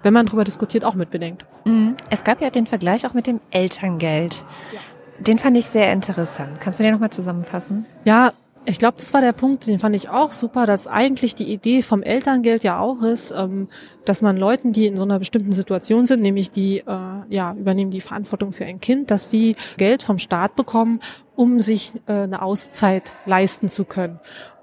wenn 0.04 0.14
man 0.14 0.26
darüber 0.26 0.44
diskutiert, 0.44 0.86
auch 0.86 0.96
mitbedenkt. 0.96 1.46
Mhm. 1.66 1.96
Es 2.10 2.24
gab 2.24 2.42
ja 2.42 2.50
den 2.50 2.68
Vergleich 2.68 3.06
auch 3.06 3.14
mit 3.14 3.28
dem 3.28 3.40
Elterngeld. 3.52 4.46
Ja. 4.74 4.80
Den 5.20 5.38
fand 5.38 5.58
ich 5.58 5.68
sehr 5.68 5.92
interessant. 5.94 6.60
Kannst 6.62 6.80
du 6.80 6.84
den 6.84 6.94
nochmal 6.94 7.12
zusammenfassen? 7.12 7.86
Ja, 8.06 8.34
ich 8.66 8.78
glaube, 8.78 8.96
das 8.98 9.14
war 9.14 9.22
der 9.22 9.34
Punkt, 9.34 9.66
den 9.66 9.80
fand 9.80 9.96
ich 9.96 10.10
auch 10.10 10.32
super, 10.32 10.66
dass 10.66 10.88
eigentlich 10.88 11.34
die 11.34 11.52
Idee 11.52 11.82
vom 11.82 12.04
Elterngeld 12.04 12.64
ja 12.64 12.80
auch 12.80 13.02
ist, 13.02 13.32
ähm, 13.32 13.70
dass 14.06 14.22
man 14.22 14.38
Leuten, 14.38 14.72
die 14.72 14.86
in 14.88 14.96
so 14.96 15.04
einer 15.04 15.20
bestimmten 15.20 15.52
Situation 15.52 16.06
sind, 16.06 16.22
nämlich 16.22 16.52
die 16.52 16.80
äh, 16.80 16.84
ja 17.30 17.54
übernehmen 17.54 17.92
die 17.92 18.02
Verantwortung 18.02 18.52
für 18.52 18.66
ein 18.66 18.80
Kind, 18.80 19.10
dass 19.10 19.30
die 19.30 19.56
Geld 19.78 20.04
vom 20.04 20.20
Staat 20.20 20.56
bekommen, 20.56 21.02
um 21.36 21.60
sich 21.60 21.94
äh, 22.08 22.14
eine 22.14 22.42
Auszeit 22.42 23.14
leisten 23.26 23.68
zu 23.68 23.84
können. 23.84 24.20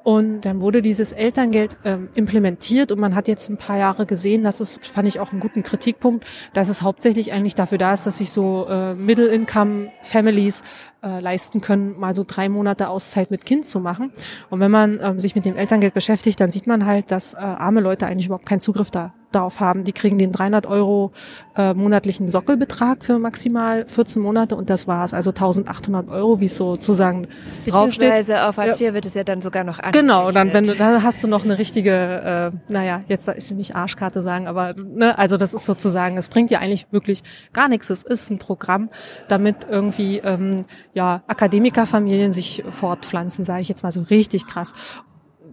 Und 0.08 0.46
dann 0.46 0.62
wurde 0.62 0.80
dieses 0.80 1.12
Elterngeld 1.12 1.76
ähm, 1.84 2.08
implementiert 2.14 2.92
und 2.92 2.98
man 2.98 3.14
hat 3.14 3.28
jetzt 3.28 3.50
ein 3.50 3.58
paar 3.58 3.76
Jahre 3.76 4.06
gesehen, 4.06 4.42
dass 4.42 4.58
es, 4.58 4.80
fand 4.82 5.06
ich 5.06 5.20
auch 5.20 5.32
einen 5.32 5.40
guten 5.40 5.62
Kritikpunkt, 5.62 6.24
dass 6.54 6.70
es 6.70 6.80
hauptsächlich 6.80 7.30
eigentlich 7.30 7.54
dafür 7.54 7.76
da 7.76 7.92
ist, 7.92 8.06
dass 8.06 8.16
sich 8.16 8.30
so 8.30 8.66
äh, 8.70 8.94
Middle-Income-Families 8.94 10.62
äh, 11.02 11.20
leisten 11.20 11.60
können, 11.60 12.00
mal 12.00 12.14
so 12.14 12.24
drei 12.26 12.48
Monate 12.48 12.88
Auszeit 12.88 13.30
mit 13.30 13.44
Kind 13.44 13.66
zu 13.66 13.80
machen. 13.80 14.10
Und 14.48 14.60
wenn 14.60 14.70
man 14.70 14.98
ähm, 15.02 15.18
sich 15.18 15.34
mit 15.34 15.44
dem 15.44 15.58
Elterngeld 15.58 15.92
beschäftigt, 15.92 16.40
dann 16.40 16.50
sieht 16.50 16.66
man 16.66 16.86
halt, 16.86 17.10
dass 17.10 17.34
äh, 17.34 17.40
arme 17.40 17.82
Leute 17.82 18.06
eigentlich 18.06 18.28
überhaupt 18.28 18.46
keinen 18.46 18.60
Zugriff 18.60 18.90
da 18.90 19.12
darauf 19.32 19.60
haben. 19.60 19.84
Die 19.84 19.92
kriegen 19.92 20.18
den 20.18 20.32
300 20.32 20.66
Euro 20.66 21.12
äh, 21.56 21.74
monatlichen 21.74 22.28
Sockelbetrag 22.28 23.04
für 23.04 23.18
maximal 23.18 23.86
14 23.86 24.22
Monate 24.22 24.56
und 24.56 24.70
das 24.70 24.86
war's. 24.86 25.12
Also 25.12 25.30
1800 25.30 26.10
Euro, 26.10 26.40
wie 26.40 26.46
es 26.46 26.56
sozusagen 26.56 27.26
Beziehungsweise 27.64 28.46
auf 28.46 28.56
Hartz 28.56 28.80
IV 28.80 28.94
wird 28.94 29.06
es 29.06 29.14
ja 29.14 29.24
dann 29.24 29.42
sogar 29.42 29.64
noch 29.64 29.78
an. 29.78 29.92
Genau, 29.92 30.30
dann 30.30 30.52
wenn 30.54 30.64
du, 30.64 30.74
da 30.74 31.02
hast 31.02 31.22
du 31.22 31.28
noch 31.28 31.44
eine 31.44 31.58
richtige, 31.58 32.52
äh, 32.70 32.72
naja, 32.72 33.00
jetzt 33.08 33.28
ist 33.28 33.50
nicht 33.52 33.74
Arschkarte 33.74 34.22
sagen, 34.22 34.46
aber 34.46 34.74
ne, 34.74 35.18
also 35.18 35.36
das 35.36 35.52
ist 35.52 35.66
sozusagen, 35.66 36.16
es 36.16 36.28
bringt 36.28 36.50
ja 36.50 36.60
eigentlich 36.60 36.86
wirklich 36.90 37.22
gar 37.52 37.68
nichts. 37.68 37.90
Es 37.90 38.02
ist 38.04 38.30
ein 38.30 38.38
Programm, 38.38 38.88
damit 39.28 39.66
irgendwie 39.68 40.18
ähm, 40.18 40.62
ja 40.94 41.22
Akademikerfamilien 41.26 42.32
sich 42.32 42.64
fortpflanzen, 42.68 43.44
sage 43.44 43.62
ich 43.62 43.68
jetzt 43.68 43.82
mal 43.82 43.92
so 43.92 44.02
richtig 44.02 44.46
krass 44.46 44.74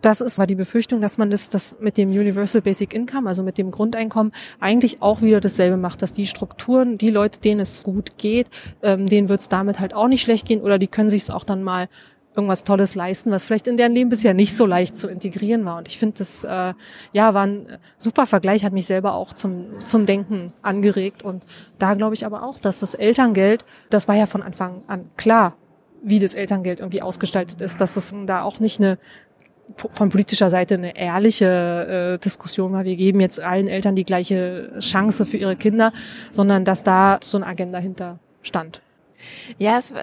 das 0.06 0.22
ist 0.22 0.38
war 0.38 0.46
die 0.46 0.56
Befürchtung, 0.56 1.02
dass 1.02 1.18
man 1.18 1.32
das, 1.32 1.50
das 1.50 1.78
mit 1.80 1.98
dem 1.98 2.10
Universal 2.10 2.62
Basic 2.62 2.94
Income, 2.94 3.28
also 3.28 3.42
mit 3.42 3.58
dem 3.58 3.72
Grundeinkommen, 3.72 4.34
eigentlich 4.60 5.02
auch 5.02 5.24
wieder 5.24 5.42
dasselbe 5.42 5.78
macht, 5.78 6.04
dass 6.04 6.14
die 6.14 6.28
Strukturen, 6.28 7.00
die 7.00 7.10
Leute, 7.10 7.40
denen 7.40 7.62
es 7.62 7.82
gut 7.82 8.20
geht, 8.20 8.52
ähm, 8.84 9.08
denen 9.08 9.30
wird 9.30 9.42
es 9.42 9.50
damit 9.50 9.80
halt 9.80 9.96
auch 9.96 10.08
nicht 10.08 10.22
schlecht 10.22 10.48
gehen 10.48 10.62
oder 10.62 10.78
die 10.78 10.88
können 10.88 11.10
sich 11.10 11.32
auch 11.32 11.44
dann 11.44 11.64
mal 11.64 11.90
irgendwas 12.36 12.66
Tolles 12.66 12.94
leisten, 12.94 13.32
was 13.32 13.46
vielleicht 13.46 13.66
in 13.66 13.78
deren 13.78 13.94
Leben 13.94 14.12
bisher 14.12 14.36
nicht 14.36 14.56
so 14.56 14.68
leicht 14.68 14.96
zu 14.96 15.08
integrieren 15.08 15.66
war. 15.66 15.78
Und 15.78 15.88
ich 15.88 15.98
finde, 15.98 16.20
das 16.20 16.44
äh, 16.44 16.74
ja 17.14 17.34
war 17.34 17.48
ein 17.48 17.80
super 17.98 18.28
Vergleich, 18.28 18.64
hat 18.64 18.74
mich 18.74 18.86
selber 18.86 19.14
auch 19.14 19.34
zum 19.34 19.68
zum 19.86 20.06
Denken 20.06 20.54
angeregt. 20.62 21.24
Und 21.24 21.48
da 21.80 21.96
glaube 21.96 22.14
ich 22.14 22.28
aber 22.28 22.44
auch, 22.44 22.60
dass 22.60 22.80
das 22.80 22.94
Elterngeld, 22.94 23.66
das 23.90 24.08
war 24.08 24.16
ja 24.16 24.28
von 24.28 24.44
Anfang 24.44 24.84
an 24.86 25.10
klar, 25.18 25.56
wie 26.04 26.20
das 26.20 26.36
Elterngeld 26.36 26.82
irgendwie 26.82 27.02
ausgestaltet 27.02 27.62
ist, 27.62 27.82
dass 27.82 27.96
es 27.96 28.14
da 28.28 28.44
auch 28.44 28.60
nicht 28.60 28.80
eine 28.80 29.00
von 29.78 30.10
politischer 30.10 30.50
Seite 30.50 30.76
eine 30.76 30.96
ehrliche 30.98 32.16
äh, 32.16 32.24
Diskussion 32.24 32.74
war. 32.74 32.86
Wir 32.86 32.96
geben 32.96 33.20
jetzt 33.20 33.40
allen 33.40 33.68
Eltern 33.68 33.96
die 33.96 34.06
gleiche 34.06 34.72
Chance 34.80 35.26
für 35.26 35.38
ihre 35.38 35.56
Kinder, 35.56 35.92
sondern 36.32 36.66
dass 36.66 36.84
da 36.84 37.18
so 37.22 37.38
eine 37.38 37.48
Agenda 37.48 37.80
hinter 37.80 38.20
stand. 38.42 38.82
Ja, 39.58 39.78
es, 39.78 39.94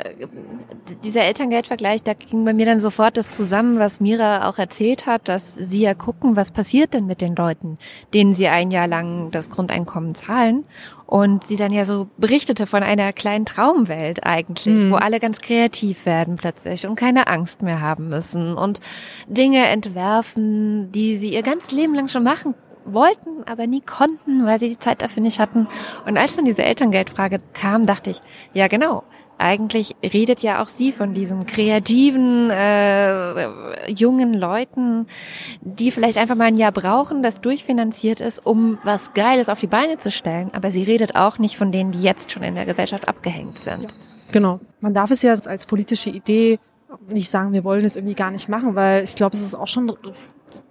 dieser 1.05 1.23
Elterngeldvergleich, 1.23 2.03
da 2.03 2.15
ging 2.15 2.45
bei 2.45 2.53
mir 2.53 2.67
dann 2.67 2.81
sofort 2.81 3.17
das 3.17 3.31
zusammen, 3.31 3.79
was 3.79 4.01
Mira 4.01 4.49
auch 4.49 4.59
erzählt 4.59 5.07
hat, 5.07 5.29
dass 5.29 5.55
sie 5.55 5.81
ja 5.81 5.95
gucken, 5.95 6.37
was 6.37 6.51
passiert 6.51 6.95
denn 6.95 7.07
mit 7.07 7.21
den 7.21 7.37
Leuten, 7.37 7.79
denen 8.15 8.33
sie 8.35 8.49
ein 8.49 8.71
Jahr 8.71 8.87
lang 8.87 9.31
das 9.31 9.51
Grundeinkommen 9.51 10.15
zahlen. 10.15 10.65
Und 11.07 11.45
sie 11.45 11.57
dann 11.57 11.73
ja 11.73 11.85
so 11.85 12.09
berichtete 12.17 12.67
von 12.67 12.83
einer 12.83 13.13
kleinen 13.13 13.45
Traumwelt 13.45 14.25
eigentlich, 14.25 14.85
mhm. 14.85 14.93
wo 14.93 14.95
alle 14.97 15.21
ganz 15.21 15.43
kreativ 15.43 16.07
werden 16.07 16.37
plötzlich 16.37 16.87
und 16.87 16.95
keine 16.95 17.27
Angst 17.27 17.61
mehr 17.61 17.83
haben 17.83 18.09
müssen 18.09 18.55
und 18.55 18.81
Dinge 19.27 19.67
entwerfen, 19.67 20.91
die 20.93 21.17
sie 21.17 21.35
ihr 21.35 21.43
ganzes 21.43 21.73
Leben 21.73 21.95
lang 21.95 22.09
schon 22.09 22.23
machen 22.23 22.55
wollten, 22.85 23.45
aber 23.47 23.67
nie 23.67 23.81
konnten, 23.81 24.47
weil 24.47 24.59
sie 24.59 24.69
die 24.69 24.79
Zeit 24.79 25.03
dafür 25.03 25.23
nicht 25.23 25.39
hatten. 25.39 25.69
Und 26.07 26.17
als 26.17 26.37
dann 26.37 26.45
diese 26.45 26.65
Elterngeldfrage 26.65 27.41
kam, 27.53 27.87
dachte 27.87 28.11
ich, 28.11 28.21
ja 28.53 28.69
genau, 28.69 29.05
eigentlich 29.43 29.97
redet 30.03 30.41
ja 30.41 30.63
auch 30.63 30.69
sie 30.69 30.93
von 30.93 31.15
diesen 31.15 31.47
kreativen 31.47 32.49
äh, 32.51 33.91
jungen 33.91 34.35
Leuten, 34.35 35.07
die 35.61 35.91
vielleicht 35.91 36.19
einfach 36.19 36.37
mal 36.37 36.45
ein 36.45 36.55
Jahr 36.55 36.73
brauchen, 36.73 37.23
das 37.23 37.41
durchfinanziert 37.41 38.21
ist, 38.21 38.47
um 38.47 38.79
was 38.85 39.13
Geiles 39.15 39.49
auf 39.49 39.59
die 39.59 39.67
Beine 39.67 39.99
zu 39.99 40.11
stellen. 40.11 40.51
Aber 40.55 40.71
sie 40.71 40.85
redet 40.85 41.17
auch 41.17 41.39
nicht 41.39 41.57
von 41.57 41.73
denen, 41.73 41.91
die 41.91 42.03
jetzt 42.03 42.31
schon 42.31 42.43
in 42.43 42.55
der 42.55 42.67
Gesellschaft 42.67 43.09
abgehängt 43.09 43.59
sind. 43.59 43.83
Ja, 43.83 43.89
genau. 44.31 44.61
Man 44.81 44.95
darf 44.95 45.11
es 45.11 45.23
ja 45.23 45.33
als 45.33 45.67
politische 45.67 46.11
Idee 46.11 46.59
nicht 47.13 47.31
sagen, 47.31 47.53
wir 47.53 47.65
wollen 47.65 47.85
es 47.85 47.97
irgendwie 47.97 48.15
gar 48.15 48.31
nicht 48.31 48.49
machen, 48.49 48.75
weil 48.75 49.03
ich 49.03 49.15
glaube, 49.15 49.37
es 49.37 49.43
ist 49.43 49.55
auch 49.55 49.69
schon 49.69 49.97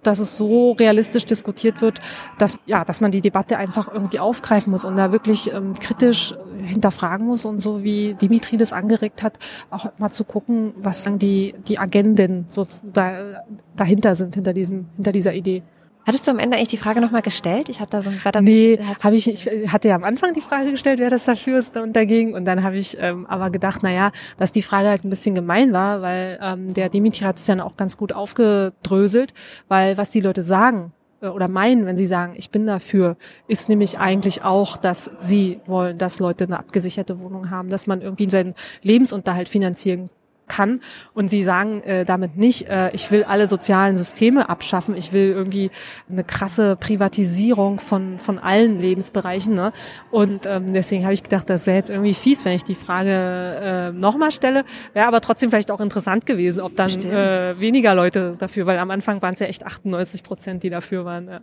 dass 0.02 0.18
es 0.18 0.36
so 0.36 0.72
realistisch 0.72 1.24
diskutiert 1.26 1.80
wird, 1.80 2.00
dass 2.38 2.58
ja, 2.66 2.84
dass 2.84 3.00
man 3.00 3.10
die 3.10 3.20
Debatte 3.20 3.58
einfach 3.58 3.92
irgendwie 3.92 4.18
aufgreifen 4.18 4.70
muss 4.70 4.84
und 4.84 4.96
da 4.96 5.12
wirklich 5.12 5.52
ähm, 5.52 5.74
kritisch 5.74 6.34
hinterfragen 6.56 7.26
muss 7.26 7.44
und 7.44 7.60
so 7.60 7.82
wie 7.82 8.14
Dimitri 8.14 8.56
das 8.56 8.72
angeregt 8.72 9.22
hat, 9.22 9.38
auch 9.70 9.86
mal 9.98 10.10
zu 10.10 10.24
gucken, 10.24 10.74
was 10.76 11.08
die 11.16 11.54
die 11.66 11.78
Agenden 11.78 12.44
so 12.48 12.66
da, 12.92 13.42
dahinter 13.76 14.14
sind 14.14 14.34
hinter 14.34 14.52
diesem 14.52 14.86
hinter 14.96 15.12
dieser 15.12 15.34
Idee. 15.34 15.62
Hattest 16.04 16.26
du 16.26 16.32
am 16.32 16.40
Ende 16.40 16.56
eigentlich 16.56 16.68
die 16.68 16.78
Frage 16.78 17.00
nochmal 17.00 17.22
gestellt? 17.22 17.68
Ich 17.68 17.78
hatte 17.78 17.90
da 17.90 18.00
so 18.00 18.10
ein 18.10 18.20
da, 18.24 18.40
Nee, 18.40 18.78
habe 19.02 19.14
ich 19.14 19.26
nicht. 19.26 19.46
Ich 19.46 19.72
hatte 19.72 19.88
ja 19.88 19.94
am 19.94 20.02
Anfang 20.02 20.32
die 20.32 20.40
Frage 20.40 20.72
gestellt, 20.72 20.98
wer 20.98 21.10
das 21.10 21.24
dafür 21.24 21.58
ist 21.58 21.76
und 21.76 21.94
dagegen. 21.94 22.34
Und 22.34 22.44
dann 22.44 22.64
habe 22.64 22.76
ich 22.76 22.96
ähm, 22.98 23.24
aber 23.26 23.50
gedacht, 23.50 23.80
na 23.82 23.92
ja, 23.92 24.10
dass 24.36 24.50
die 24.50 24.62
Frage 24.62 24.88
halt 24.88 25.04
ein 25.04 25.10
bisschen 25.10 25.34
gemein 25.34 25.72
war, 25.72 26.02
weil 26.02 26.40
ähm, 26.42 26.74
der 26.74 26.88
Dimitri 26.88 27.24
hat 27.24 27.36
es 27.36 27.46
dann 27.46 27.60
auch 27.60 27.76
ganz 27.76 27.96
gut 27.96 28.12
aufgedröselt, 28.12 29.32
weil 29.68 29.96
was 29.96 30.10
die 30.10 30.20
Leute 30.20 30.42
sagen 30.42 30.92
äh, 31.20 31.28
oder 31.28 31.46
meinen, 31.46 31.86
wenn 31.86 31.96
sie 31.96 32.06
sagen, 32.06 32.34
ich 32.36 32.50
bin 32.50 32.66
dafür, 32.66 33.16
ist 33.46 33.68
nämlich 33.68 34.00
eigentlich 34.00 34.42
auch, 34.42 34.76
dass 34.76 35.12
sie 35.20 35.60
wollen, 35.66 35.98
dass 35.98 36.18
Leute 36.18 36.44
eine 36.44 36.58
abgesicherte 36.58 37.20
Wohnung 37.20 37.50
haben, 37.50 37.68
dass 37.68 37.86
man 37.86 38.00
irgendwie 38.00 38.28
seinen 38.28 38.54
Lebensunterhalt 38.82 39.48
finanzieren 39.48 40.10
kann. 40.52 40.80
Und 41.14 41.28
sie 41.28 41.42
sagen 41.42 41.82
äh, 41.82 42.04
damit 42.04 42.36
nicht, 42.36 42.68
äh, 42.68 42.90
ich 42.92 43.10
will 43.10 43.24
alle 43.24 43.46
sozialen 43.46 43.96
Systeme 43.96 44.48
abschaffen, 44.48 44.96
ich 44.96 45.12
will 45.12 45.30
irgendwie 45.30 45.70
eine 46.10 46.24
krasse 46.24 46.76
Privatisierung 46.76 47.80
von, 47.80 48.18
von 48.18 48.38
allen 48.38 48.78
Lebensbereichen. 48.78 49.54
Ne? 49.54 49.72
Und 50.10 50.46
ähm, 50.46 50.72
deswegen 50.72 51.04
habe 51.04 51.14
ich 51.14 51.22
gedacht, 51.22 51.48
das 51.48 51.66
wäre 51.66 51.76
jetzt 51.76 51.90
irgendwie 51.90 52.14
fies, 52.14 52.44
wenn 52.44 52.52
ich 52.52 52.64
die 52.64 52.74
Frage 52.74 53.10
äh, 53.10 53.92
nochmal 53.92 54.30
stelle. 54.30 54.64
Wäre 54.92 55.06
aber 55.06 55.20
trotzdem 55.22 55.50
vielleicht 55.50 55.70
auch 55.70 55.80
interessant 55.80 56.26
gewesen, 56.26 56.60
ob 56.60 56.76
dann 56.76 56.90
äh, 56.90 57.58
weniger 57.58 57.94
Leute 57.94 58.34
dafür, 58.38 58.66
weil 58.66 58.78
am 58.78 58.90
Anfang 58.90 59.22
waren 59.22 59.34
es 59.34 59.40
ja 59.40 59.46
echt 59.46 59.64
98 59.64 60.22
Prozent, 60.22 60.62
die 60.62 60.70
dafür 60.70 61.04
waren. 61.04 61.28
Ja. 61.28 61.40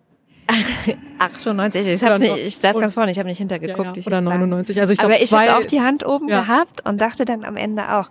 98, 1.20 1.88
ich, 1.88 2.04
hab's 2.04 2.20
nicht, 2.20 2.38
ich 2.38 2.58
saß 2.58 2.80
ganz 2.80 2.94
vorne, 2.94 3.12
ich 3.12 3.20
habe 3.20 3.30
nicht 3.30 3.38
hintergeguckt. 3.38 3.98
Ja, 3.98 4.02
ja. 4.02 4.08
Oder 4.08 4.22
99, 4.22 4.80
also 4.80 4.94
ich 4.94 5.00
glaube 5.00 5.16
Aber 5.16 5.24
ich 5.24 5.32
habe 5.32 5.58
auch 5.58 5.66
die 5.66 5.82
Hand 5.82 6.06
oben 6.06 6.28
gehabt 6.28 6.88
und 6.88 7.00
dachte 7.00 7.26
dann 7.26 7.44
am 7.44 7.56
Ende 7.56 7.94
auch, 7.94 8.10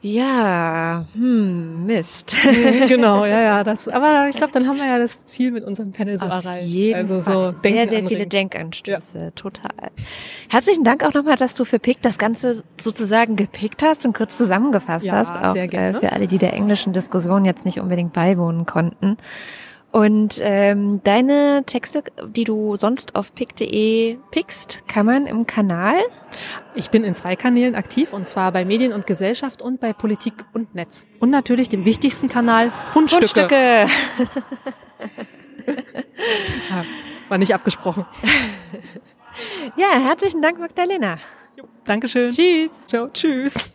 ja, 0.00 1.06
hm, 1.12 1.84
Mist. 1.84 2.36
genau, 2.88 3.24
ja, 3.24 3.40
ja. 3.40 3.64
Das, 3.64 3.88
aber 3.88 4.28
ich 4.28 4.36
glaube, 4.36 4.52
dann 4.52 4.68
haben 4.68 4.76
wir 4.76 4.86
ja 4.86 4.98
das 4.98 5.24
Ziel 5.26 5.50
mit 5.50 5.64
unserem 5.64 5.92
Panel 5.92 6.16
so 6.16 6.26
Auf 6.26 6.44
erreicht. 6.44 6.66
Jeden 6.66 6.94
also 6.96 7.18
so 7.18 7.30
Fall. 7.30 7.56
sehr, 7.62 7.88
sehr 7.88 8.06
viele 8.06 8.26
Denkanstöße, 8.26 9.18
ja. 9.18 9.30
total. 9.32 9.90
Herzlichen 10.48 10.84
Dank 10.84 11.04
auch 11.04 11.14
nochmal, 11.14 11.36
dass 11.36 11.56
du 11.56 11.64
für 11.64 11.80
Pick 11.80 12.00
das 12.00 12.16
Ganze 12.16 12.62
sozusagen 12.80 13.34
gepickt 13.34 13.82
hast 13.82 14.06
und 14.06 14.16
kurz 14.16 14.36
zusammengefasst 14.36 15.06
ja, 15.06 15.14
hast. 15.14 15.36
Auch 15.36 15.52
sehr 15.52 15.64
äh, 15.64 15.68
gerne. 15.68 15.98
für 15.98 16.12
alle, 16.12 16.28
die 16.28 16.38
der 16.38 16.52
englischen 16.52 16.92
Diskussion 16.92 17.44
jetzt 17.44 17.64
nicht 17.64 17.80
unbedingt 17.80 18.12
beiwohnen 18.12 18.66
konnten. 18.66 19.16
Und 19.98 20.38
ähm, 20.42 21.00
deine 21.02 21.64
Texte, 21.66 22.04
die 22.28 22.44
du 22.44 22.76
sonst 22.76 23.16
auf 23.16 23.34
pick.de 23.34 24.16
pickst, 24.30 24.86
kann 24.86 25.04
man 25.06 25.26
im 25.26 25.44
Kanal? 25.44 25.96
Ich 26.76 26.90
bin 26.90 27.02
in 27.02 27.16
zwei 27.16 27.34
Kanälen 27.34 27.74
aktiv 27.74 28.12
und 28.12 28.24
zwar 28.24 28.52
bei 28.52 28.64
Medien 28.64 28.92
und 28.92 29.08
Gesellschaft 29.08 29.60
und 29.60 29.80
bei 29.80 29.92
Politik 29.92 30.34
und 30.52 30.72
Netz. 30.72 31.04
Und 31.18 31.30
natürlich 31.30 31.68
dem 31.68 31.84
wichtigsten 31.84 32.28
Kanal 32.28 32.70
Fundstücke. 32.90 33.26
Fundstücke. 33.26 33.88
ja, 36.70 36.84
war 37.28 37.38
nicht 37.38 37.52
abgesprochen. 37.52 38.06
Ja, 39.76 39.98
herzlichen 39.98 40.40
Dank, 40.42 40.60
Magdalena. 40.60 41.18
Dankeschön. 41.84 42.30
Tschüss. 42.30 42.70
Ciao. 42.86 43.08
Tschüss. 43.12 43.72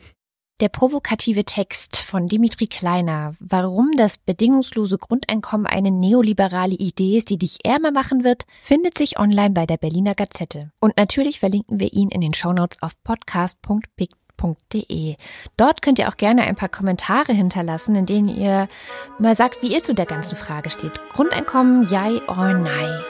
Der 0.59 0.69
provokative 0.69 1.45
Text 1.45 1.97
von 1.97 2.27
Dimitri 2.27 2.67
Kleiner, 2.67 3.33
warum 3.39 3.91
das 3.97 4.19
bedingungslose 4.19 4.99
Grundeinkommen 4.99 5.65
eine 5.65 5.89
neoliberale 5.89 6.75
Idee 6.75 7.17
ist, 7.17 7.31
die 7.31 7.39
dich 7.39 7.65
ärmer 7.65 7.91
machen 7.91 8.23
wird, 8.23 8.45
findet 8.61 8.95
sich 8.97 9.17
online 9.17 9.49
bei 9.49 9.65
der 9.65 9.77
Berliner 9.77 10.13
Gazette. 10.13 10.71
Und 10.79 10.95
natürlich 10.95 11.39
verlinken 11.39 11.79
wir 11.79 11.91
ihn 11.91 12.09
in 12.09 12.21
den 12.21 12.35
Shownotes 12.35 12.83
auf 12.83 12.91
podcast.pick.de. 13.03 15.15
Dort 15.57 15.81
könnt 15.81 15.97
ihr 15.97 16.07
auch 16.07 16.17
gerne 16.17 16.43
ein 16.43 16.55
paar 16.55 16.69
Kommentare 16.69 17.33
hinterlassen, 17.33 17.95
in 17.95 18.05
denen 18.05 18.29
ihr 18.29 18.69
mal 19.17 19.35
sagt, 19.35 19.63
wie 19.63 19.73
ihr 19.73 19.81
zu 19.81 19.95
der 19.95 20.05
ganzen 20.05 20.35
Frage 20.35 20.69
steht. 20.69 20.93
Grundeinkommen, 21.13 21.89
yay 21.89 22.21
or 22.27 22.53
nein? 22.53 23.01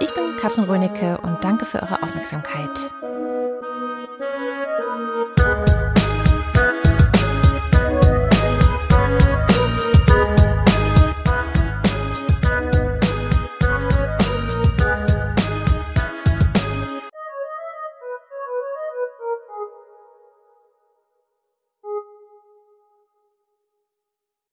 Ich 0.00 0.12
bin 0.12 0.36
Katrin 0.38 0.64
Rönecke 0.64 1.18
und 1.22 1.42
danke 1.42 1.64
für 1.64 1.80
eure 1.80 2.02
Aufmerksamkeit. 2.02 2.90